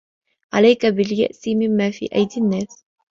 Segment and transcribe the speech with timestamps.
[0.53, 2.85] عَلَيْك بِالْيَأْسِ مِمَّا فِي أَيْدِي النَّاسِ